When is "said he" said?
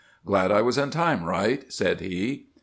1.71-2.47